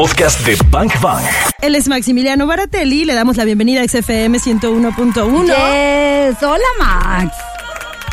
[0.00, 1.22] podcast de Bank Bang.
[1.60, 5.44] Él es Maximiliano Baratelli, le damos la bienvenida a XFM 101.1.
[5.44, 6.42] Yes.
[6.42, 7.36] Hola, Max.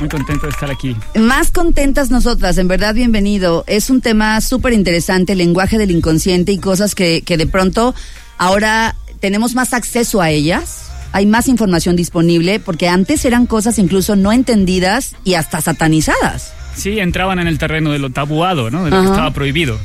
[0.02, 0.98] Muy contento de estar aquí.
[1.16, 3.64] Más contentas nosotras, en verdad, bienvenido.
[3.68, 7.96] Es un tema súper interesante, el lenguaje del inconsciente y cosas que, que de pronto
[8.38, 10.92] ahora tenemos más acceso a ellas.
[11.14, 16.52] Hay más información disponible porque antes eran cosas incluso no entendidas y hasta satanizadas.
[16.76, 18.84] Sí, entraban en el terreno de lo tabuado, ¿no?
[18.84, 19.80] De lo que estaba prohibido.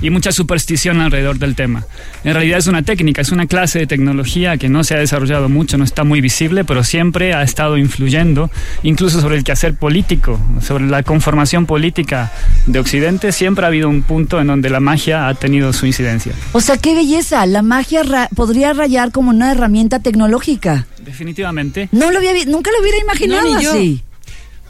[0.00, 1.86] Y mucha superstición alrededor del tema.
[2.22, 5.48] En realidad es una técnica, es una clase de tecnología que no se ha desarrollado
[5.48, 8.50] mucho, no está muy visible, pero siempre ha estado influyendo,
[8.82, 12.30] incluso sobre el quehacer político, sobre la conformación política
[12.66, 13.32] de Occidente.
[13.32, 16.32] Siempre ha habido un punto en donde la magia ha tenido su incidencia.
[16.52, 17.46] O sea, qué belleza.
[17.46, 20.86] La magia ra- podría rayar como una herramienta tecnológica.
[21.04, 21.88] Definitivamente.
[21.92, 24.02] No lo había, nunca lo hubiera imaginado No, así.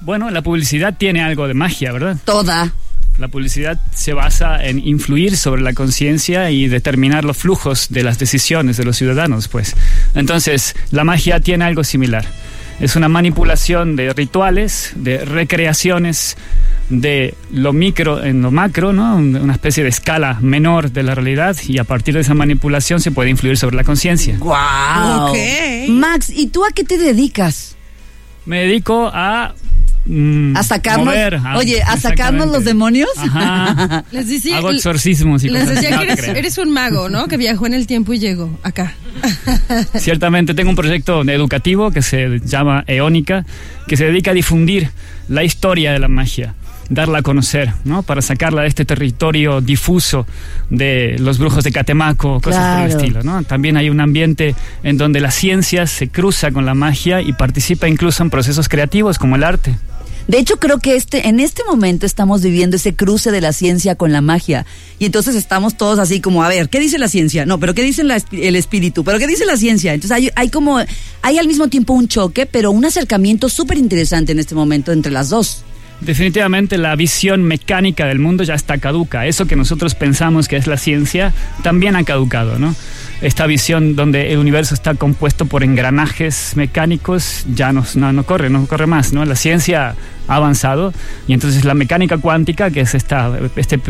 [0.03, 2.17] Bueno, la publicidad tiene algo de magia, ¿verdad?
[2.25, 2.73] Toda.
[3.19, 8.19] La publicidad se basa en influir sobre la conciencia y determinar los flujos de las
[8.19, 9.75] decisiones de los ciudadanos, pues.
[10.15, 12.27] Entonces, la magia tiene algo similar.
[12.79, 16.37] Es una manipulación de rituales, de recreaciones
[16.91, 19.17] de lo micro en lo macro, ¿no?
[19.17, 23.11] Una especie de escala menor de la realidad y a partir de esa manipulación se
[23.11, 24.37] puede influir sobre la conciencia.
[24.39, 25.35] Wow.
[25.89, 27.77] Max, ¿y tú a qué te dedicas?
[28.45, 29.55] Me dedico a
[30.07, 31.07] mm, ¿A sacarnos?
[31.07, 33.09] mover, a- oye, ¿a sacarnos los demonios?
[33.17, 34.05] Ajá.
[34.13, 37.27] Les decía, Hago exorcismos y les decía que No, eres, eres un mago, ¿no?
[37.29, 38.95] Que viajó en el tiempo y llegó acá.
[39.99, 43.45] Ciertamente tengo un proyecto educativo que se llama Eónica,
[43.87, 44.91] que se dedica a difundir
[45.29, 46.55] la historia de la magia,
[46.89, 48.03] darla a conocer, ¿no?
[48.03, 50.27] Para sacarla de este territorio difuso
[50.71, 53.01] de los brujos de Catemaco, cosas por el Claro.
[53.05, 53.43] estilo, ¿no?
[53.45, 57.89] También hay un ambiente en donde la ciencia se cruza con la magia y participa
[57.89, 59.75] incluso en procesos creativos como el arte.
[60.29, 63.95] De hecho, creo que este, en este momento estamos viviendo ese cruce de la ciencia
[63.95, 64.67] con la magia.
[64.99, 67.47] Y entonces estamos todos así como, a ver, ¿qué dice la ciencia?
[67.47, 69.05] No, pero ¿qué dice la el espíritu?
[69.05, 69.95] ¿Pero qué dice la ciencia?
[69.95, 70.79] Entonces hay, hay como,
[71.23, 75.13] hay al mismo tiempo un choque, pero un acercamiento súper interesante en este momento entre
[75.13, 75.63] las dos.
[76.01, 79.27] Definitivamente la visión mecánica del mundo ya está caduca.
[79.27, 82.75] Eso que nosotros pensamos que es la ciencia también ha caducado, ¿no?
[83.23, 88.67] Esta visión donde el universo está compuesto por engranajes mecánicos ya no, no, corre, no
[88.67, 89.25] corre más, ¿no?
[89.25, 89.95] La ciencia
[90.29, 90.93] ha avanzado
[91.27, 93.81] y entonces la mecánica cuántica, que es esta, este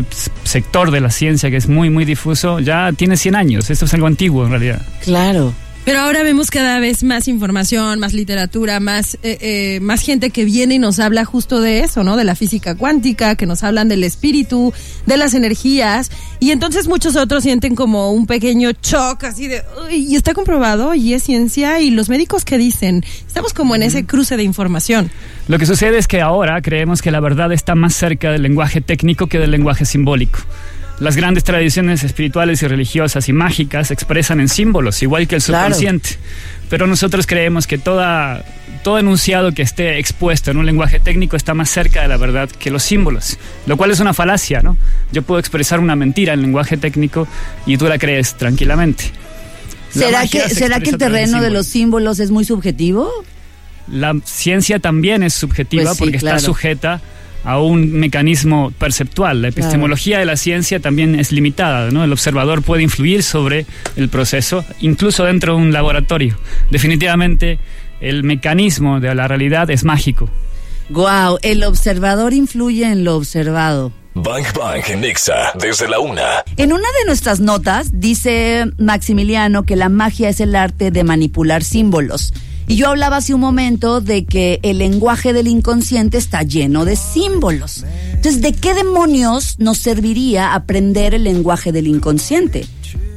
[0.43, 3.69] sector de la ciencia que es muy, muy difuso, ya tiene 100 años.
[3.69, 4.81] Esto es algo antiguo en realidad.
[5.03, 5.53] Claro.
[5.87, 10.43] Pero ahora vemos cada vez más información, más literatura, más, eh, eh, más gente que
[10.43, 12.17] viene y nos habla justo de eso, ¿no?
[12.17, 14.73] De la física cuántica, que nos hablan del espíritu,
[15.05, 16.11] de las energías.
[16.41, 20.93] Y entonces muchos otros sienten como un pequeño shock, así de, "Uy, y está comprobado,
[20.93, 25.09] y es ciencia, y los médicos que dicen, estamos como en ese cruce de información.
[25.47, 28.81] Lo que sucede es que ahora creemos que la verdad está más cerca del lenguaje
[28.81, 30.39] técnico que del lenguaje simbólico.
[30.99, 35.65] Las grandes tradiciones espirituales y religiosas y mágicas expresan en símbolos, igual que el Claro.
[35.75, 36.17] subconsciente.
[36.69, 38.43] Pero nosotros creemos que toda,
[38.83, 42.49] todo enunciado que esté expuesto en un lenguaje técnico está más cerca de la verdad
[42.49, 43.37] que los símbolos,
[43.67, 44.75] lo cual es una falacia, ¿no?
[45.11, 47.27] Yo puedo expresar una mentira en lenguaje técnico
[47.67, 49.11] y tú la crees tranquilamente.
[49.93, 53.09] La ¿Será que, se ¿será que el terreno de los símbolos es muy subjetivo?
[53.87, 56.37] La ciencia también es subjetiva Pues sí, porque claro.
[56.37, 57.01] está sujeta
[57.47, 59.41] a un mecanismo perceptual.
[59.41, 62.03] La epistemología de la ciencia también es limitada, ¿no?
[62.03, 63.65] El observador puede influir sobre
[63.95, 66.37] el proceso, incluso dentro de un laboratorio.
[66.71, 67.57] Definitivamente,
[68.01, 70.29] el mecanismo de la realidad es mágico.
[70.89, 73.93] Wow, el observador influye en lo observado.
[74.13, 76.43] Bank Bang en Nexa desde la una.
[76.57, 81.63] En una de nuestras notas dice Maximiliano que la magia es el arte de manipular
[81.63, 82.33] símbolos.
[82.67, 86.97] Y yo hablaba hace un momento de que el lenguaje del inconsciente está lleno de
[86.97, 87.85] símbolos.
[88.11, 92.65] Entonces, ¿de qué demonios nos serviría aprender el lenguaje del inconsciente?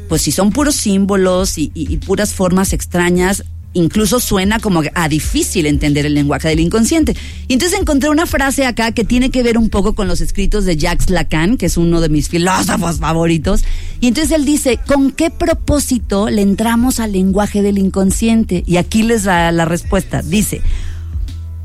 [0.09, 5.67] Pues si son puros símbolos y, y- puras formas extrañas, incluso suena como a difícil
[5.67, 7.17] entender el lenguaje del inconsciente.
[7.49, 10.65] Y entonces encontré una frase acá que tiene que ver un poco con los escritos
[10.65, 13.65] de Jacques Lacan, que es uno de mis filósofos favoritos.
[14.01, 18.65] Y entonces él dice, ¿con qué propósito le entramos al lenguaje del inconsciente?
[18.67, 20.23] Y aquí les da la respuesta.
[20.23, 20.63] Dice,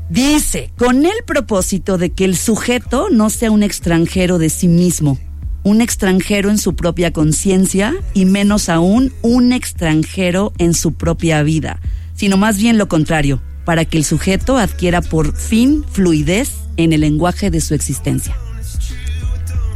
[0.08, 5.18] dice, con el propósito de que el sujeto no sea un extranjero de sí mismo,
[5.66, 11.80] un extranjero en su propia conciencia y menos aún un extranjero en su propia vida,
[12.16, 17.02] sino más bien lo contrario, para que el sujeto adquiera por fin fluidez en el
[17.02, 18.36] lenguaje de su existencia.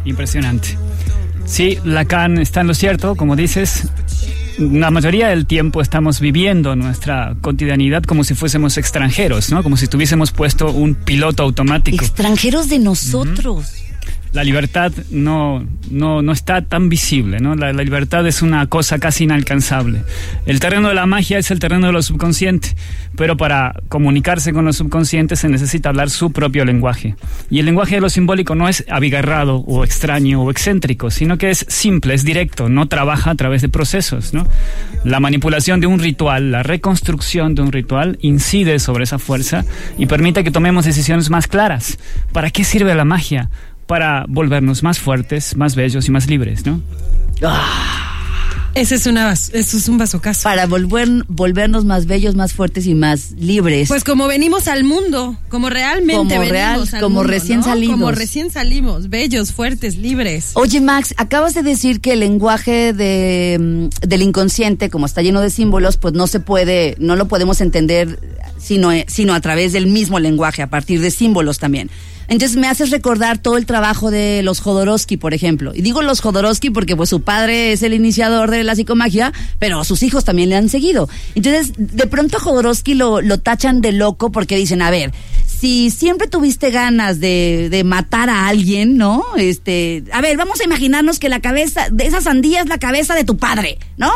[0.04, 0.76] Impresionante.
[1.44, 3.88] Sí, Lacan está en lo cierto, como dices.
[4.58, 9.62] La mayoría del tiempo estamos viviendo nuestra cotidianidad como si fuésemos extranjeros, ¿no?
[9.62, 12.04] Como si tuviésemos puesto un piloto automático.
[12.04, 13.72] Extranjeros de nosotros.
[14.32, 17.56] La libertad no, no, no está tan visible, ¿no?
[17.56, 20.02] La, la libertad es una cosa casi inalcanzable.
[20.46, 22.76] El terreno de la magia es el terreno de lo subconsciente,
[23.16, 27.16] pero para comunicarse con lo subconsciente se necesita hablar su propio lenguaje.
[27.50, 31.50] Y el lenguaje de lo simbólico no es abigarrado o extraño o excéntrico, sino que
[31.50, 34.46] es simple, es directo, no trabaja a través de procesos, ¿no?
[35.04, 39.64] La manipulación de un ritual, la reconstrucción de un ritual incide sobre esa fuerza
[39.98, 41.98] y permite que tomemos decisiones más claras.
[42.32, 43.50] ¿Para qué sirve la magia?
[43.90, 46.80] Para volvernos más fuertes, más bellos y más libres, ¿no?
[48.76, 50.44] Ese es, una, eso es un vasocaso.
[50.44, 53.88] Para volver, volvernos más bellos, más fuertes y más libres.
[53.88, 57.64] Pues como venimos al mundo, como realmente Como venimos real, al como mundo, recién ¿no?
[57.64, 57.94] salidos.
[57.96, 60.52] Como recién salimos, bellos, fuertes, libres.
[60.54, 65.40] Oye, Max, acabas de decir que el lenguaje de, mm, del inconsciente, como está lleno
[65.40, 68.20] de símbolos, pues no se puede, no lo podemos entender
[68.56, 71.90] sino, eh, sino a través del mismo lenguaje, a partir de símbolos también.
[72.30, 75.72] Entonces me haces recordar todo el trabajo de los Jodorowsky, por ejemplo.
[75.74, 79.82] Y digo los Jodorowsky porque pues su padre es el iniciador de la psicomagia, pero
[79.82, 81.08] sus hijos también le han seguido.
[81.34, 85.12] Entonces, de pronto a Jodorowsky lo, lo tachan de loco porque dicen, a ver,
[85.44, 89.24] si siempre tuviste ganas de, de matar a alguien, ¿no?
[89.36, 93.16] Este, a ver, vamos a imaginarnos que la cabeza de esa sandía es la cabeza
[93.16, 94.12] de tu padre, ¿no?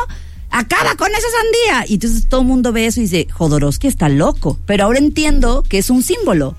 [0.51, 1.85] Acaba con esa sandía.
[1.89, 4.57] Y entonces todo el mundo ve eso y dice, Jodorowsky está loco.
[4.67, 6.57] Pero ahora entiendo que es un símbolo.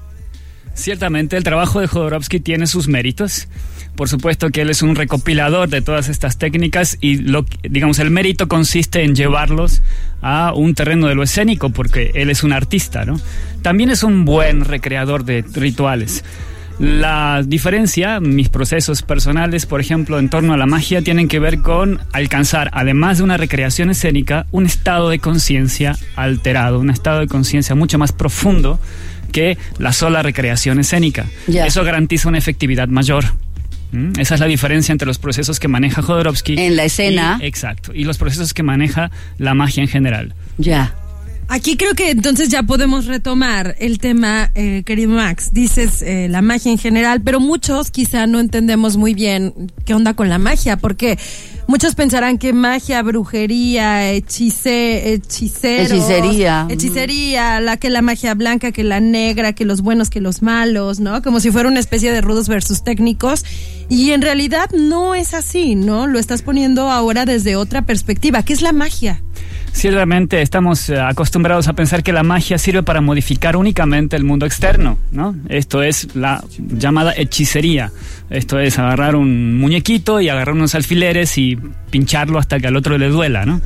[0.76, 3.48] Ciertamente el trabajo de Jodorowsky tiene sus méritos.
[3.96, 8.12] Por supuesto que él es un recopilador de todas estas técnicas y lo, digamos el
[8.12, 9.82] mérito consiste en llevarlos
[10.22, 13.20] a un terreno de lo escénico porque él es un artista, ¿no?
[13.62, 16.26] También es un buen recreador de rituales.
[16.78, 21.60] La diferencia, mis procesos personales, por ejemplo, en torno a la magia, tienen que ver
[21.62, 27.28] con alcanzar, además de una recreación escénica, un estado de conciencia alterado, un estado de
[27.28, 28.78] conciencia mucho más profundo
[29.36, 31.26] que la sola recreación escénica.
[31.68, 33.26] Eso garantiza una efectividad mayor.
[33.92, 34.14] ¿Mm?
[34.18, 36.56] Esa es la diferencia entre los procesos que maneja Jodorowsky.
[36.58, 37.38] En la escena.
[37.42, 37.92] y- exacto.
[37.94, 40.34] Y los procesos que maneja la magia en general.
[40.58, 40.96] Ya.
[41.48, 45.50] Aquí creo que entonces ya podemos retomar el tema, eh, querido Max.
[45.54, 49.54] Dices eh, la magia en general, pero muchos quizá no entendemos muy bien
[49.86, 51.20] qué onda con la magia, porque
[51.68, 56.66] muchos pensarán que magia, brujería, hechice, hechiceros, Hechicería.
[56.70, 61.00] hechicería, la que la magia blanca, que la negra, que los buenos, que los malos,
[61.00, 61.22] ¿no?
[61.22, 63.46] Como si fuera una especie de rudos versus técnicos.
[63.88, 66.08] Y en realidad no es así, ¿no?
[66.08, 68.42] Lo estás poniendo ahora desde otra perspectiva.
[68.42, 69.22] ¿Qué es la magia?
[69.76, 74.46] Ciertamente estamos eh, acostumbrados a pensar que la magia sirve para modificar únicamente el mundo
[74.46, 75.36] externo, ¿no?
[75.50, 77.92] Esto es la llamada hechicería.
[78.30, 81.58] Esto es agarrar un muñequito y agarrar unos alfileres y
[81.92, 83.62] pincharlo hasta que al otro le duela, ¿no?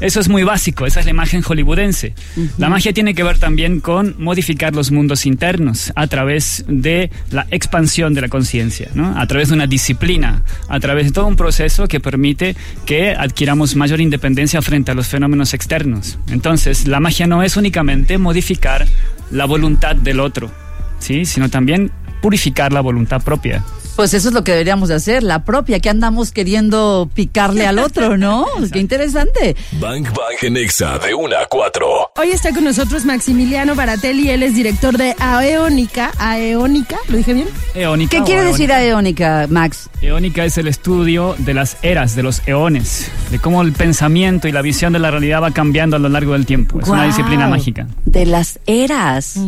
[0.00, 2.14] Eso es muy básico, esa es la imagen hollywoodense.
[2.58, 7.46] La magia tiene que ver también con modificar los mundos internos a través de la
[7.50, 9.18] expansión de la conciencia, ¿no?
[9.18, 12.54] A través de una disciplina, a través de todo un proceso que permite
[12.84, 16.18] que adquiramos mayor independencia frente a los fenómenos externos.
[16.28, 18.86] Entonces, la magia no es únicamente modificar
[19.30, 20.50] la voluntad del otro,
[20.98, 21.24] ¿sí?
[21.24, 21.90] Sino también
[22.22, 23.62] purificar la voluntad propia.
[23.96, 27.78] Pues eso es lo que deberíamos de hacer, la propia, que andamos queriendo picarle al
[27.78, 28.44] otro, ¿no?
[28.72, 29.56] Qué interesante.
[29.80, 31.86] Bang Bang en Exa de 1 a 4.
[32.16, 36.12] Hoy está con nosotros Maximiliano Baratelli, él es director de Aeónica.
[36.18, 37.48] Aeónica, ¿lo dije bien?
[37.74, 38.76] Eónica ¿Qué quiere decir eónica.
[38.76, 39.88] aeónica, Max?
[40.02, 44.52] Eónica es el estudio de las eras, de los eones, de cómo el pensamiento y
[44.52, 46.80] la visión de la realidad va cambiando a lo largo del tiempo.
[46.80, 47.86] Es una disciplina mágica.
[48.04, 49.40] De las eras.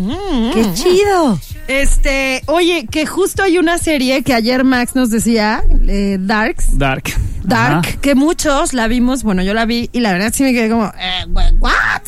[0.55, 1.39] ¡Qué chido!
[1.69, 6.79] Este, oye, que justo hay una serie que ayer Max nos decía, eh, Darks.
[6.79, 7.11] Dark.
[7.45, 7.97] Dark, Ajá.
[8.01, 10.87] que muchos la vimos, bueno, yo la vi y la verdad sí me quedé como,
[10.87, 11.27] eh,
[11.61, 12.03] ¿what?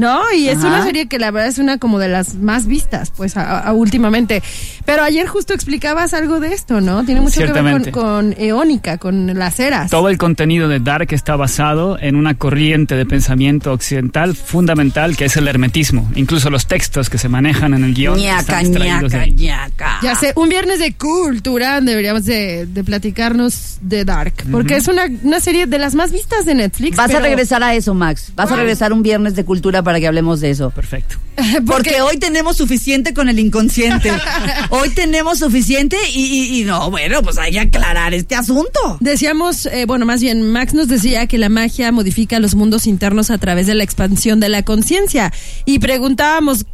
[0.00, 0.20] ¿No?
[0.34, 0.68] Y es Ajá.
[0.68, 3.72] una serie que la verdad es una como de las más vistas, pues, a- a-
[3.72, 4.42] últimamente.
[4.86, 7.04] Pero ayer justo explicabas algo de esto, ¿no?
[7.04, 9.90] Tiene mucho que ver con, con Eónica, con las eras.
[9.90, 15.26] Todo el contenido de Dark está basado en una corriente de pensamiento occidental fundamental que
[15.26, 16.10] es el hermetismo.
[16.14, 19.98] Incluso los textos que se manejan en el guion ñaca, están extraídos de ñaca, ñaca.
[20.02, 25.02] Ya sé, un viernes de cultura deberíamos de, de platicarnos de Dark, porque es una,
[25.22, 26.96] una serie de las más vistas de Netflix.
[26.96, 28.32] Vas a regresar a eso, Max.
[28.34, 30.70] Vas a regresar un viernes de cultura para que hablemos de eso.
[30.70, 31.16] Perfecto.
[31.66, 34.12] Porque hoy tenemos suficiente con el inconsciente.
[34.70, 38.98] Hoy tenemos suficiente y, y- y no, bueno, pues hay que aclarar este asunto.
[39.00, 43.30] Decíamos, eh, bueno, más bien, Max nos decía que la magia modifica los mundos internos
[43.30, 45.32] a través de la expansión de la conciencia.
[45.64, 46.66] Y preguntábamos,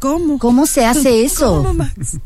[0.00, 0.38] ¿cómo?
[0.38, 1.62] ¿Cómo se hace eso?
[1.62, 2.18] ¿Cómo, Max?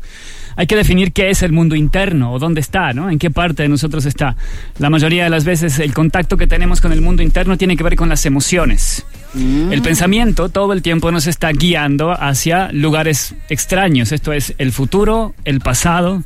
[0.55, 3.09] Hay que definir qué es el mundo interno o dónde está, ¿no?
[3.09, 4.35] En qué parte de nosotros está.
[4.79, 7.83] La mayoría de las veces el contacto que tenemos con el mundo interno tiene que
[7.83, 9.05] ver con las emociones.
[9.35, 15.33] El pensamiento todo el tiempo nos está guiando hacia lugares extraños, esto es el futuro,
[15.43, 16.21] el pasado,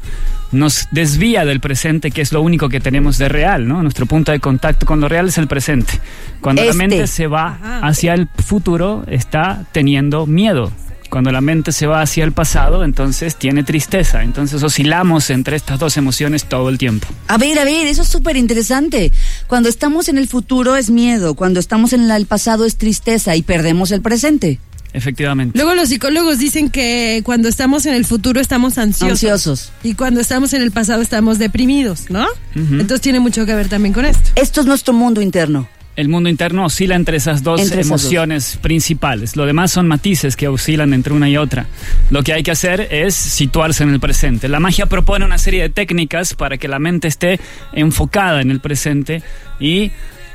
[0.51, 3.81] nos desvía del presente, que es lo único que tenemos de real, ¿no?
[3.81, 6.01] Nuestro punto de contacto con lo real es el presente.
[6.41, 6.77] Cuando la Este.
[6.77, 10.73] mente se va hacia el futuro, está teniendo miedo.
[11.09, 14.23] Cuando la mente se va hacia el pasado, entonces tiene tristeza.
[14.23, 17.07] Entonces oscilamos entre estas dos emociones todo el tiempo.
[17.27, 19.11] A ver, a ver, eso es súper interesante.
[19.47, 23.41] Cuando estamos en el futuro es miedo, cuando estamos en el pasado es tristeza y
[23.41, 24.59] perdemos el presente.
[24.93, 25.57] Efectivamente.
[25.57, 29.11] Luego los psicólogos dicen que cuando estamos en el futuro estamos ansiosos.
[29.11, 29.71] Ansiosos.
[29.83, 32.25] Y cuando estamos en el pasado estamos deprimidos, ¿no?
[32.55, 34.31] Entonces tiene mucho que ver también con esto.
[34.35, 35.67] Esto es nuestro mundo interno.
[35.97, 39.35] El mundo interno oscila entre esas dos Entre esas emociones principales.
[39.35, 41.65] Lo demás son matices que oscilan entre una y otra.
[42.11, 44.47] Lo que hay que hacer es situarse en el presente.
[44.47, 47.39] La magia propone una serie de técnicas para que la mente esté
[47.73, 49.23] enfocada en el presente
[49.59, 49.91] y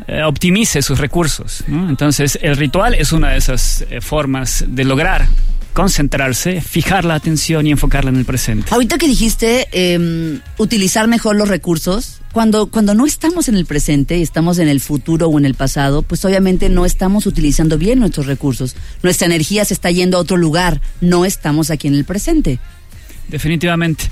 [0.09, 1.62] eh, optimice sus recursos.
[1.69, 1.88] ¿no?
[1.88, 5.28] Entonces, el ritual es una de esas eh, formas de lograr
[5.73, 8.69] concentrarse, fijar la atención y enfocarla en el presente.
[8.71, 14.17] Ahorita que dijiste em, utilizar mejor los recursos, cuando, cuando no estamos en el presente
[14.19, 17.99] y estamos en el futuro o en el pasado, pues obviamente no estamos utilizando bien
[17.99, 18.75] nuestros recursos.
[19.02, 22.59] Nuestra energía se está yendo a otro lugar, no estamos aquí en el presente.
[23.29, 24.05] Definitivamente.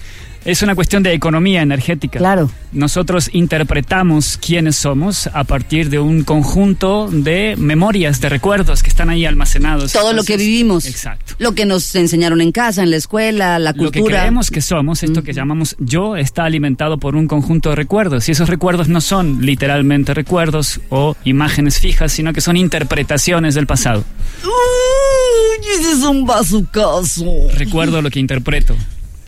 [0.44, 2.18] Es una cuestión de economía energética.
[2.18, 2.50] Claro.
[2.72, 9.10] Nosotros interpretamos quiénes somos a partir de un conjunto de memorias, de recuerdos que están
[9.10, 9.92] ahí almacenados.
[9.92, 10.86] Todo lo que vivimos.
[10.86, 11.34] Exacto.
[11.38, 14.20] Lo que nos enseñaron en casa, en la escuela, la Lo que cultura.
[14.20, 18.28] creemos que somos, esto que llamamos yo, está alimentado por un conjunto de recuerdos.
[18.28, 23.66] Y esos recuerdos no son literalmente recuerdos o imágenes fijas, sino que son interpretaciones del
[23.66, 24.04] pasado.
[24.44, 27.24] Uy, ese es un bazucazo.
[27.56, 28.74] Recuerdo lo que interpreto.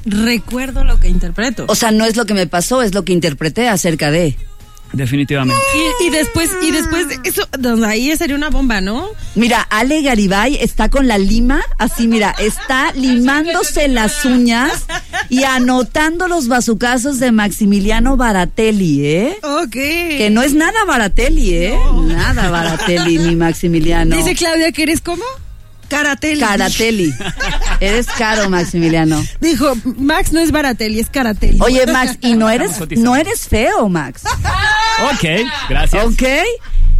[0.05, 1.67] Recuerdo lo que interpreto.
[1.69, 4.37] O sea, no es lo que me pasó, es lo que interpreté acerca de.
[4.93, 5.61] Definitivamente.
[6.01, 9.09] Y, y después, y después de eso, donde ahí sería una bomba, ¿no?
[9.35, 14.85] Mira, Ale Garibay está con la lima, así mira, está limándose las uñas
[15.31, 19.39] y anotando los bazucazos de Maximiliano Baratelli, ¿eh?
[19.43, 19.73] Ok.
[19.73, 21.79] Que no es nada Baratelli, ¿eh?
[22.05, 24.15] Nada Baratelli ni Maximiliano.
[24.15, 25.25] Dice Claudia que eres como
[25.93, 26.41] Caratelli.
[26.41, 27.15] Caratelli.
[27.81, 29.23] Eres caro, Maximiliano.
[29.41, 31.59] Dijo, Max no es Baratelli, es Caratelli.
[31.61, 34.23] Oye, Max, y no eres, no eres feo, Max.
[35.15, 35.25] Ok,
[35.69, 36.05] gracias.
[36.05, 36.23] ¿Ok?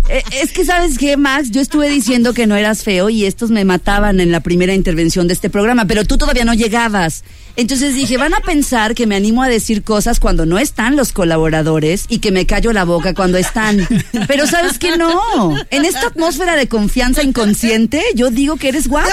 [0.09, 1.51] Eh, es que, ¿sabes qué, Max?
[1.51, 5.29] Yo estuve diciendo que no eras feo y estos me mataban en la primera intervención
[5.29, 7.23] de este programa, pero tú todavía no llegabas.
[7.57, 11.13] Entonces dije, van a pensar que me animo a decir cosas cuando no están los
[11.13, 13.87] colaboradores y que me callo la boca cuando están.
[14.27, 14.97] Pero ¿sabes qué?
[14.97, 15.55] No.
[15.71, 19.11] En esta atmósfera de confianza inconsciente, yo digo que eres guapo.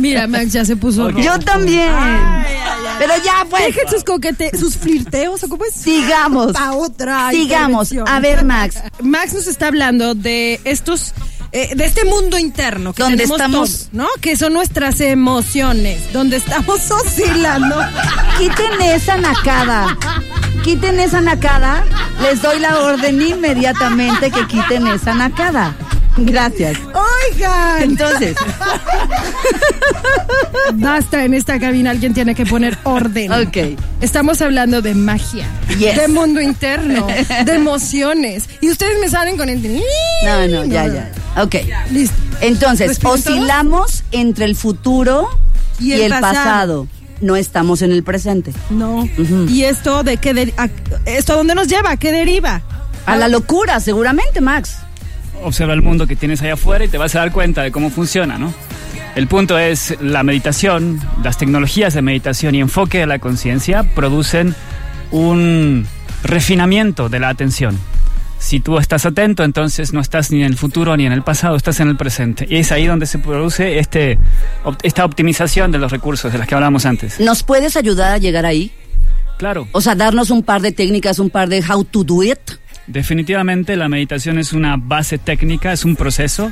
[0.00, 1.20] Mira, Max ya se puso rojo.
[1.20, 1.92] Yo también.
[2.98, 3.66] Pero ya, pues.
[3.66, 5.74] Dejen sus coquete, sus flirteos, ¿o cómo es?
[5.74, 6.52] Sigamos.
[6.52, 7.92] Pa' otra Sigamos.
[8.06, 8.76] A ver, Max.
[9.00, 11.14] Max nos está hablando de estos,
[11.56, 14.06] eh, de este mundo interno que Donde estamos- todos, ¿no?
[14.20, 17.76] Que son nuestras emociones, donde estamos oscilando.
[18.38, 19.96] Quiten esa nacada.
[20.64, 21.84] Quiten esa nacada.
[22.22, 25.74] Les doy la orden inmediatamente que quiten esa nacada.
[26.18, 26.78] Gracias.
[27.32, 28.36] Oigan, Entonces,
[30.74, 33.32] basta en esta cabina, alguien tiene que poner orden.
[33.32, 33.78] ok.
[34.00, 35.46] Estamos hablando de magia,
[35.78, 35.96] Yes.
[35.96, 38.44] de mundo interno, de emociones.
[38.60, 39.62] Y ustedes me salen con el...
[40.24, 41.12] No, no, ya, ya.
[41.42, 41.56] Ok.
[41.90, 42.16] Listo.
[42.40, 45.28] Entonces, oscilamos entre el futuro
[45.78, 46.34] y, el, pasado.
[46.34, 46.88] pasado.
[47.20, 48.52] No estamos en el presente.
[48.70, 49.08] No.
[49.48, 50.68] ¿Y esto de qué de- a-
[51.06, 51.92] esto a dónde nos lleva?
[51.92, 52.60] ¿A qué deriva?
[53.06, 54.76] A la locura, seguramente, Max.
[55.42, 57.90] Observa el mundo que tienes allá afuera y te vas a dar cuenta de cómo
[57.90, 58.52] funciona, ¿no?
[59.14, 64.54] El punto es la meditación, las tecnologías de meditación y enfoque de la conciencia producen
[65.10, 65.86] un
[66.22, 67.78] refinamiento de la atención.
[68.38, 71.56] Si tú estás atento, entonces no estás ni en el futuro ni en el pasado,
[71.56, 72.46] estás en el presente.
[72.48, 74.18] Y es ahí donde se produce este,
[74.82, 77.18] esta optimización de los recursos de las que hablábamos antes.
[77.18, 78.70] ¿Nos puedes ayudar a llegar ahí?
[79.38, 82.38] Claro, O sea, darnos un par de técnicas, un par de how to do it.
[82.86, 86.50] Definitivamente la meditación es una base técnica, es un proceso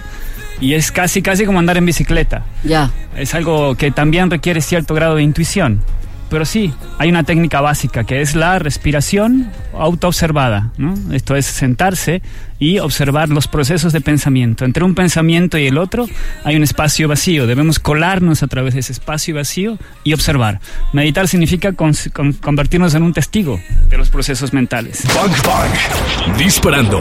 [0.60, 2.44] y es casi, casi como andar en bicicleta.
[2.62, 2.90] Ya.
[3.16, 5.82] Es algo que también requiere cierto grado de intuición.
[6.30, 10.70] Pero sí, hay una técnica básica que es la respiración autoobservada.
[10.78, 10.94] ¿no?
[11.12, 12.22] Esto es sentarse
[12.58, 14.64] y observar los procesos de pensamiento.
[14.64, 16.06] Entre un pensamiento y el otro
[16.44, 17.46] hay un espacio vacío.
[17.46, 20.60] Debemos colarnos a través de ese espacio vacío y observar.
[20.92, 21.94] Meditar significa con-
[22.40, 25.04] convertirnos en un testigo de los procesos mentales.
[25.14, 26.36] Bang Bang.
[26.38, 27.00] Disparando.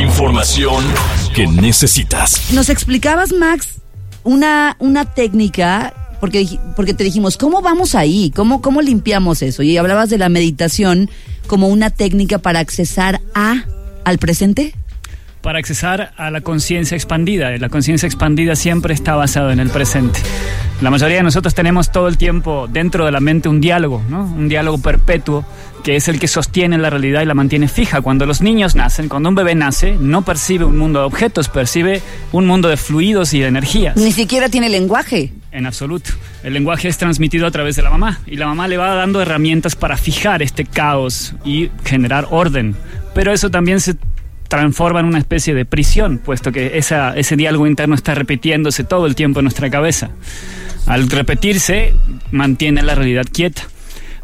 [0.00, 0.84] Información
[1.34, 2.52] que necesitas.
[2.52, 3.68] Nos explicabas, Max,
[4.22, 5.92] una, una técnica,
[6.24, 8.32] porque, porque te dijimos, ¿cómo vamos ahí?
[8.34, 9.62] ¿Cómo, ¿Cómo limpiamos eso?
[9.62, 11.10] Y hablabas de la meditación
[11.46, 13.64] como una técnica para accesar a,
[14.06, 14.72] al presente.
[15.42, 17.50] para accesar a la conciencia expandida.
[17.58, 20.18] La conciencia expandida siempre está basada en el presente.
[20.80, 24.24] La mayoría de nosotros tenemos todo el tiempo dentro de la mente un diálogo, ¿no?
[24.24, 25.44] Un diálogo perpetuo
[25.84, 28.00] que es el que sostiene la realidad y la mantiene fija.
[28.00, 32.00] Cuando los niños nacen, cuando un bebé nace, no percibe un mundo de objetos, percibe
[32.32, 33.94] un mundo de fluidos y de energías.
[33.98, 35.30] Ni siquiera tiene lenguaje.
[35.54, 36.10] En absoluto.
[36.42, 39.22] El lenguaje es transmitido a través de la mamá y la mamá le va dando
[39.22, 42.74] herramientas para fijar este caos y generar orden.
[43.14, 43.94] Pero eso también se
[44.48, 49.06] transforma en una especie de prisión, puesto que esa, ese diálogo interno está repitiéndose todo
[49.06, 50.10] el tiempo en nuestra cabeza.
[50.86, 51.94] Al repetirse,
[52.32, 53.62] mantiene la realidad quieta.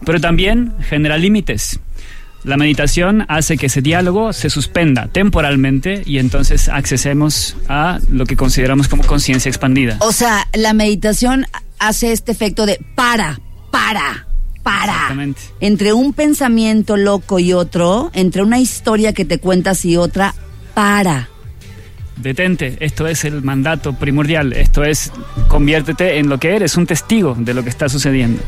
[0.05, 1.79] Pero también genera límites.
[2.45, 8.37] La meditación hace que ese diálogo se suspenda temporalmente y entonces accesemos a lo que
[8.37, 9.97] consideramos como conciencia expandida.
[10.01, 11.47] O sea, la meditación
[11.79, 13.39] hace este efecto de para,
[13.71, 14.27] para,
[14.63, 14.93] para.
[14.93, 15.41] Exactamente.
[15.61, 20.35] Entre un pensamiento loco y otro, entre una historia que te cuentas y otra,
[20.73, 21.29] para.
[22.17, 25.11] Detente, esto es el mandato primordial, esto es
[25.49, 28.43] conviértete en lo que eres, un testigo de lo que está sucediendo.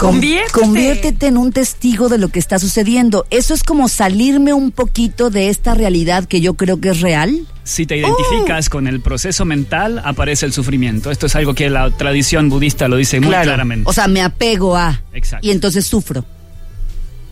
[0.00, 0.52] Con- Conviértete.
[0.60, 3.26] Conviértete en un testigo de lo que está sucediendo.
[3.30, 7.46] Eso es como salirme un poquito de esta realidad que yo creo que es real.
[7.64, 11.10] Si te identificas con el proceso mental, aparece el sufrimiento.
[11.10, 13.88] Esto es algo que la tradición budista lo dice muy claramente.
[13.88, 15.02] O sea, me apego a.
[15.12, 15.46] Exacto.
[15.46, 16.24] Y entonces sufro.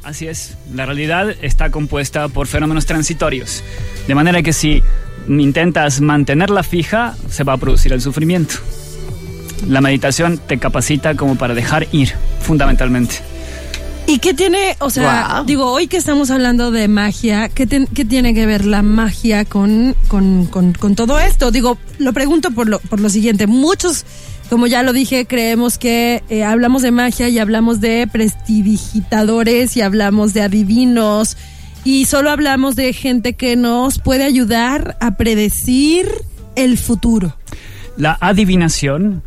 [0.04, 3.62] Así es, la realidad está compuesta por fenómenos transitorios.
[4.06, 4.82] De manera que si
[5.28, 8.54] intentas mantenerla fija, se va a producir el sufrimiento.
[9.66, 13.16] La meditación te capacita como para dejar ir, fundamentalmente.
[14.06, 18.06] ¿Y qué tiene, o sea, digo, hoy que estamos hablando de magia, ¿qué, ten- qué
[18.06, 21.50] tiene que ver la magia con, con, con- con todo esto?
[21.50, 23.46] Digo, lo pregunto por lo, por lo siguiente.
[23.46, 24.06] Muchos,
[24.48, 29.82] como ya lo dije, creemos que eh, hablamos de magia y hablamos de prestidigitadores y
[29.82, 31.36] hablamos de adivinos
[31.84, 36.08] y solo hablamos de gente que nos puede ayudar a predecir
[36.56, 37.36] el futuro.
[37.98, 39.22] La adivinación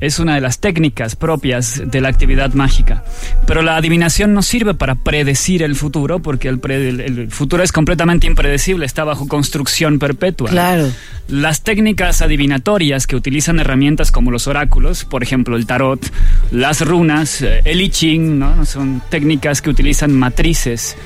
[0.00, 3.02] es una de las técnicas propias de la actividad mágica.
[3.46, 7.62] Pero la adivinación no sirve para predecir el futuro, porque el, pre- el- el futuro
[7.62, 10.50] es completamente impredecible, está bajo construcción perpetua.
[10.50, 10.90] Claro.
[11.28, 16.00] Las técnicas adivinatorias que utilizan herramientas como los oráculos, por ejemplo el tarot,
[16.52, 18.64] las runas, eh, el I Ching, ¿no?
[18.64, 20.96] son técnicas que utilizan matrices,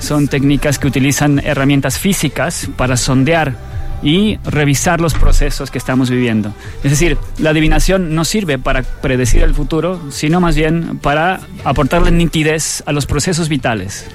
[0.00, 6.54] son técnicas que utilizan herramientas físicas para sondear y revisar los procesos que estamos viviendo.
[6.84, 12.10] Es decir, la adivinación no sirve para predecir el futuro, sino más bien para aportarle
[12.10, 14.06] nitidez a los procesos vitales.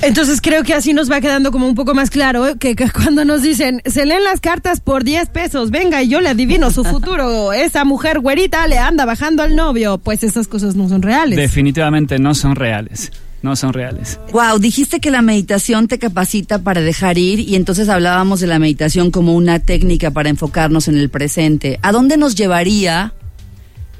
[0.00, 2.56] Entonces creo que así nos va quedando como un poco más claro ¿eh?
[2.58, 6.20] que, que cuando nos dicen, se leen las cartas por 10 pesos, venga y yo
[6.20, 10.76] le adivino su futuro, esa mujer güerita le anda bajando al novio, pues esas cosas
[10.76, 11.36] no son reales.
[11.36, 13.10] Definitivamente no son reales,
[13.42, 14.18] no son reales.
[14.32, 18.58] Wow, dijiste que la meditación te capacita para dejar ir y entonces hablábamos de la
[18.58, 21.78] meditación como una técnica para enfocarnos en el presente.
[21.82, 23.12] ¿A dónde nos llevaría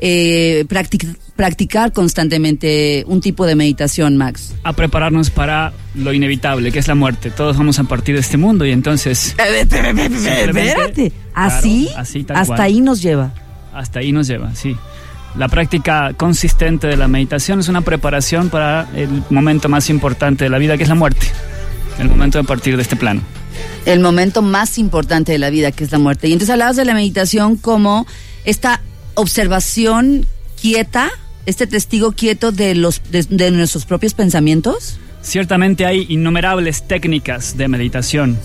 [0.01, 4.55] eh, practic- practicar constantemente un tipo de meditación, Max?
[4.65, 7.31] a prepararnos para lo inevitable, que es la muerte.
[7.31, 11.85] Todos vamos a partir de este mundo y entonces Espérate, ¿así?
[11.87, 12.61] Claro, así tal Hasta cual.
[12.61, 13.33] ahí nos lleva.
[13.73, 14.77] hasta ahí nos lleva, sí.
[15.37, 20.51] La práctica consistente de la meditación es una preparación para el momento más importante de
[20.51, 21.27] la vida, que es la muerte.
[21.99, 23.21] El momento de partir de este plano.
[23.87, 26.29] el momento más importante de la vida, que es la muerte.
[26.29, 28.07] Y entonces hablabas de la meditación como
[28.45, 28.81] esta
[29.15, 30.27] observación
[30.61, 31.11] quieta,
[31.47, 34.99] este testigo quieto de los de, de nuestros propios pensamientos.
[35.23, 38.39] Ciertamente hay innumerables técnicas de meditación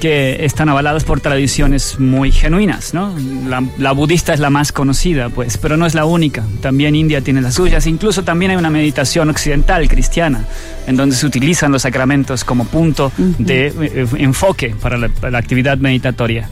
[0.00, 3.14] que están avaladas por tradiciones muy genuinas, ¿no?
[3.48, 6.44] La, la budista es la más conocida, pues, pero no es la única.
[6.60, 7.86] También India tiene las suyas.
[7.86, 10.44] Incluso también hay una meditación occidental cristiana,
[10.86, 15.38] en donde se utilizan los sacramentos como punto de eh, enfoque para la, para la
[15.38, 16.48] actividad meditatoria.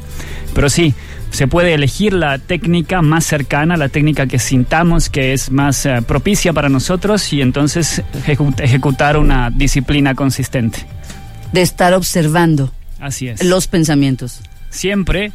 [0.54, 0.94] Pero sí,
[1.30, 6.02] se puede elegir la técnica más cercana, la técnica que sintamos que es más eh,
[6.06, 10.86] propicia para nosotros y entonces ejecu- ejecutar una disciplina consistente.
[11.52, 13.42] de estar observando Así es.
[13.44, 14.40] los pensamientos.
[14.70, 15.32] Siempre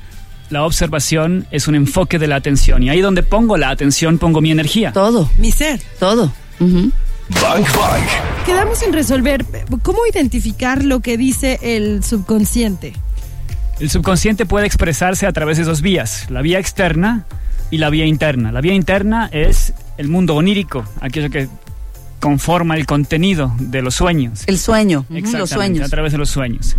[0.49, 4.41] la observación es un enfoque de la atención y ahí donde pongo la atención pongo
[4.41, 4.91] mi energía.
[4.91, 5.81] Todo, Mi ser.
[5.99, 6.31] todo.
[6.59, 8.03] Bang Bang.
[8.45, 9.45] Quedamos en resolver
[9.83, 12.93] cómo identificar lo que dice el subconsciente.
[13.79, 17.25] El subconsciente puede expresarse a través de dos vías, la vía externa
[17.71, 18.51] y la vía interna.
[18.51, 21.47] La vía interna es el mundo onírico, aquello que
[22.19, 24.43] conforma el contenido de los sueños.
[24.45, 25.87] El sueño, ujú, los Exactamente, sueños.
[25.87, 26.75] a través de los sueños.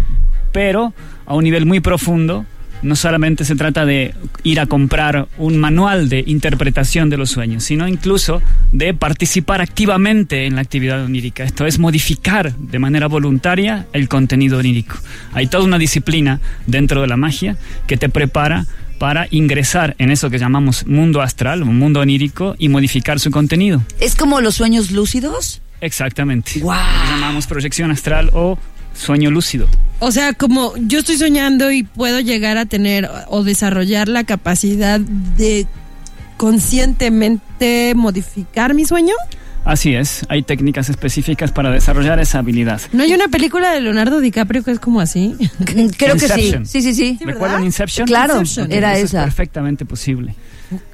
[0.52, 0.94] Pero
[1.26, 2.46] a un nivel muy profundo
[2.82, 7.64] no solamente se trata de ir a comprar un manual de interpretación de los sueños,
[7.64, 11.44] sino incluso de participar activamente en la actividad onírica.
[11.44, 14.96] Esto es modificar de manera voluntaria el contenido onírico.
[15.32, 18.66] Hay toda una disciplina dentro de la magia que te prepara
[18.98, 23.82] para ingresar en eso que llamamos mundo astral, un mundo onírico, y modificar su contenido.
[23.98, 25.60] ¿Es como los sueños lúcidos?
[25.80, 26.60] Exactamente.
[26.60, 26.78] ¡Guau!
[26.78, 28.56] Lo llamamos proyección astral o
[28.94, 29.66] sueño lúcido.
[30.00, 34.98] O sea, como yo estoy soñando y puedo llegar a tener o desarrollar la capacidad
[35.00, 35.66] de
[36.36, 39.14] conscientemente modificar mi sueñño.
[39.64, 42.80] Así es, hay técnicas específicas para desarrollar esa habilidad.
[42.92, 45.36] ¿No hay una película de Leonardo DiCaprio que es como así?
[45.96, 46.40] Creo que sí.
[46.40, 46.66] Inception.
[46.66, 47.18] Sí, sí, sí.
[47.24, 48.06] ¿Recuerdan Inception?
[48.08, 48.72] Claro, Inception.
[48.72, 49.22] era Eso es esa.
[49.22, 50.34] perfectamente posible.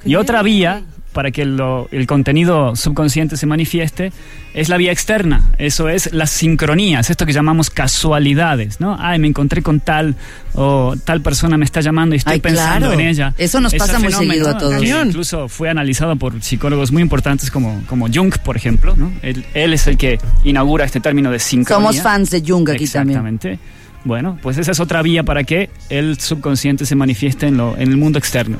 [0.05, 4.11] Y otra vía para que lo- el contenido subconsciente se manifieste
[4.53, 5.43] es la vía externa.
[5.57, 8.95] Eso es las sincronías, esto que llamamos casualidades, ¿no?
[8.99, 10.15] Ay, me encontré con tal
[10.53, 12.99] o tal persona me está llamando y estoy Ay, pensando claro.
[12.99, 13.33] en ella.
[13.37, 14.83] Eso nos Ese pasa muy seguido a todos.
[14.83, 19.11] incluso fue analizado por psicólogos muy importantes como, como Jung, por ejemplo, ¿no?
[19.21, 21.87] Él, él es el que inaugura este término de sincronía.
[21.89, 23.19] Somos fans de Jung aquí también.
[23.19, 23.59] Exactamente.
[24.05, 27.89] Bueno, pues esa es otra vía para que el subconsciente se manifieste en, lo, en
[27.89, 28.57] el mundo externo.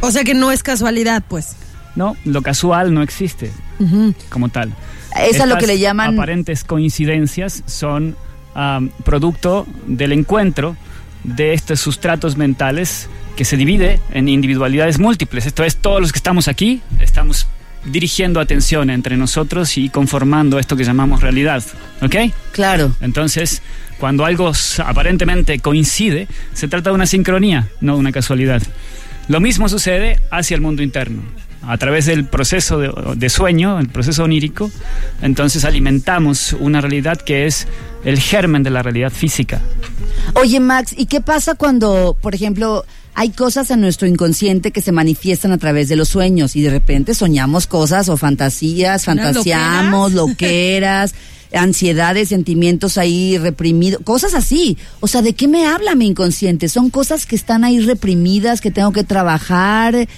[0.00, 1.54] O sea que no es casualidad, pues.
[1.94, 3.50] No, lo casual no existe
[4.30, 4.72] como tal.
[5.16, 8.16] Es a lo que le llaman Aparentes coincidencias son
[9.04, 10.76] producto del encuentro
[11.24, 15.46] de estos sustratos mentales que se divide en individualidades múltiples.
[15.46, 17.46] Esto es, todos los que estamos aquí estamos
[17.84, 21.62] dirigiendo atención entre nosotros y conformando esto que llamamos realidad.
[22.00, 22.14] ¿Ok?
[22.52, 22.94] Claro.
[23.00, 23.62] Entonces,
[23.98, 24.52] cuando algo
[24.84, 28.62] aparentemente coincide, se trata de una sincronía, no de una casualidad.
[29.28, 31.22] Lo mismo sucede hacia el mundo interno.
[31.62, 34.70] A través del proceso de, de sueño, el proceso onírico,
[35.20, 37.68] entonces alimentamos una realidad que es
[38.04, 39.60] el germen de la realidad física.
[40.34, 44.92] Oye, Max, ¿y qué pasa cuando, por ejemplo, hay cosas en nuestro inconsciente que se
[44.92, 50.12] manifiestan a través de los sueños y de repente soñamos cosas o fantasías, ¿Unas fantaseamos,
[50.12, 51.14] loqueras,
[51.52, 54.78] ansiedades, sentimientos ahí reprimidos, cosas así?
[55.00, 56.68] O sea, ¿de qué me habla mi inconsciente?
[56.68, 60.08] Son cosas que están ahí reprimidas, que tengo que trabajar.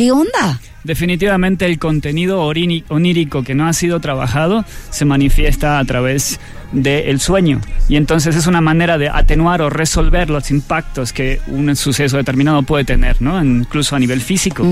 [0.00, 0.58] ¿Qué onda?
[0.82, 6.40] Definitivamente el contenido onírico que no ha sido trabajado se manifiesta a través
[6.72, 11.76] del sueño y entonces es una manera de atenuar o resolver los impactos que un
[11.76, 13.44] suceso determinado puede tener, ¿no?
[13.44, 14.66] Incluso a nivel físico.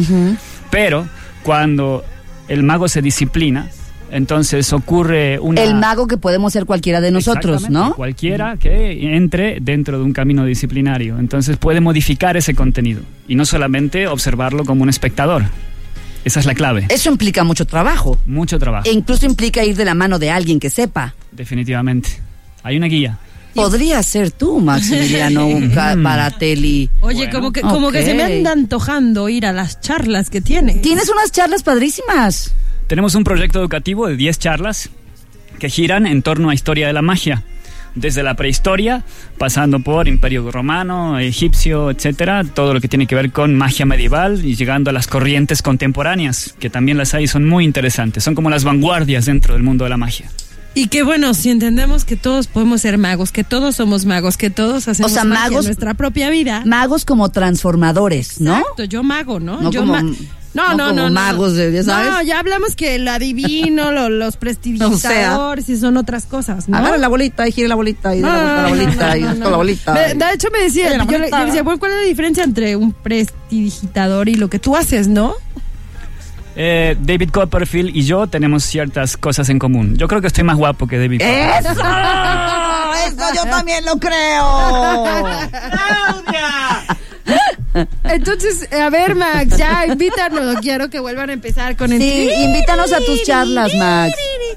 [0.71, 1.07] Pero
[1.43, 2.07] cuando
[2.49, 3.69] el mago se disciplina,
[4.11, 5.63] entonces ocurre una...
[5.63, 7.95] El mago que podemos ser cualquiera de nosotros, ¿no?
[7.95, 11.19] Cualquiera que entre dentro de un camino disciplinario.
[11.19, 15.45] Entonces puede modificar ese contenido y no solamente observarlo como un espectador.
[16.25, 16.87] Esa es la clave.
[16.89, 18.19] Eso implica mucho trabajo.
[18.27, 21.15] Mucho trabajo, E incluso implica ir de la mano de alguien que sepa.
[21.33, 22.11] definitivamente.
[22.63, 23.19] Hay una guía.
[23.55, 26.91] Podría ser tú, Maximiliano Ca- Baratelli.
[27.01, 27.33] Oye, Bueno.
[27.33, 30.75] como que como que se me anda antojando ir a las charlas que tiene.
[30.75, 32.53] Tienes unas charlas padrísimas.
[32.89, 34.91] Tenemos un proyecto educativo de 10 charlas
[35.59, 37.45] que giran en torno a historia de la magia.
[37.95, 39.05] Desde la prehistoria,
[39.39, 44.45] pasando por Imperio Romano, Egipcio, etcétera, todo lo que tiene que ver con magia medieval
[44.45, 48.51] y llegando a las corrientes contemporáneas, que también las hay, son muy interesantes, son como
[48.51, 50.31] las vanguardias dentro del mundo de la magia.
[50.75, 54.49] Y que bueno, si entendemos que todos podemos ser magos, que todos somos magos, que
[54.51, 56.63] todos hacemos O sea, magia magos- en nuestra propia vida.
[56.67, 58.59] Magos como transformadores, ¿no?
[58.59, 59.61] Exacto, yo mago, ¿no?
[59.61, 60.15] No yo como- ma-
[60.55, 62.11] no como magos de- ya sabes.
[62.11, 66.77] No, ya hablamos que lo adivino, lo- los prestidigitadores y son otras cosas, ¿no?
[66.79, 69.35] Agarra la bolita y gira la bolita y No, la, la no, bolita y no,
[69.35, 69.51] no.
[69.51, 69.93] la bolita.
[69.95, 72.43] De, de hecho me decía, la yo, le- yo decía, bueno, ¿cuál es la diferencia
[72.45, 75.35] entre un prestidigitador y lo que tú haces, no?
[76.61, 79.97] Eh, David Copperfield y yo tenemos ciertas cosas en común.
[79.97, 81.67] Yo creo que estoy más guapo que David Copperfield.
[81.67, 81.83] ¡Eso!
[83.07, 85.25] ¡Eso yo también lo creo!
[88.05, 90.57] Entonces, a ver, Max, ya invítanos.
[90.61, 92.01] Quiero que vuelvan a empezar con el.
[92.01, 94.15] Sí, invítanos a tus charlas, Max.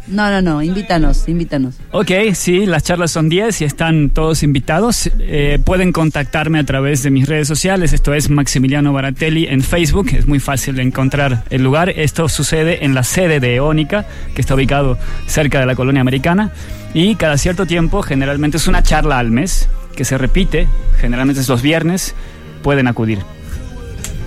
[0.08, 1.76] No, no, no, invítanos, invítanos.
[1.91, 5.10] Ok, sí, las charlas son 10 y están todos invitados.
[5.19, 7.93] Eh, pueden contactarme a través de mis redes sociales.
[7.93, 10.10] Esto es Maximiliano Baratelli en Facebook.
[10.13, 11.89] Es muy fácil de encontrar el lugar.
[11.89, 14.97] Esto sucede en la sede de Eónica, que está ubicado
[15.28, 16.52] cerca de la colonia americana.
[16.93, 20.67] Y cada cierto tiempo, generalmente es una charla al mes, que se repite.
[20.97, 22.15] Generalmente es los viernes.
[22.63, 23.19] Pueden acudir.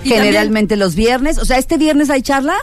[0.03, 2.55] Generalmente los viernes, o sea, este viernes hay charla.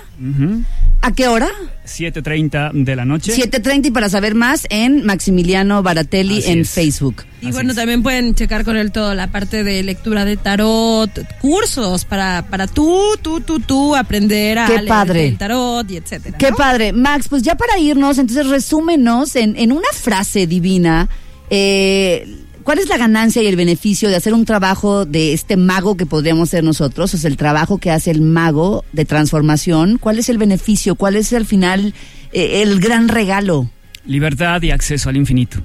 [1.04, 1.48] ¿A qué hora?
[1.84, 3.32] 7.30 de la noche.
[3.34, 6.70] 7.30 y para saber más en Maximiliano Baratelli Así en es.
[6.70, 7.24] Facebook.
[7.40, 7.76] Y Así bueno, es.
[7.76, 12.68] también pueden checar con él toda la parte de lectura de tarot, cursos para, para
[12.68, 15.26] tú, tú, tú, tú aprender a Qué leer padre.
[15.26, 16.38] el tarot y etcétera.
[16.38, 16.56] Qué ¿no?
[16.56, 16.92] padre.
[16.92, 21.08] Max, pues ya para irnos, entonces resúmenos en, en una frase divina.
[21.50, 25.96] eh, ¿cuál es la ganancia y el beneficio de hacer un trabajo de este mago
[25.96, 27.14] que podríamos ser nosotros?
[27.14, 29.98] O sea, el trabajo que hace el mago de transformación.
[29.98, 30.94] ¿Cuál es el beneficio?
[30.94, 31.94] ¿Cuál es al final
[32.32, 33.70] eh, el gran regalo?
[34.06, 35.58] Libertad y acceso al infinito.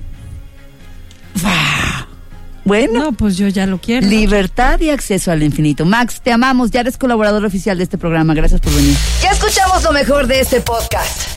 [2.65, 2.99] Bueno.
[2.99, 4.05] No, pues yo ya lo quiero.
[4.05, 5.85] Libertad y acceso al infinito.
[5.85, 6.69] Max, te amamos.
[6.69, 8.33] Ya eres colaborador oficial de este programa.
[8.33, 8.95] Gracias por venir.
[9.21, 11.36] Ya escuchamos lo mejor de este podcast.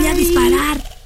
[0.00, 0.99] voy a disparar.